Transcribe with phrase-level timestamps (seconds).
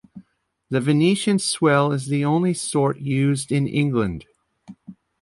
[0.71, 4.25] The Venetian swell is the only sort used in England.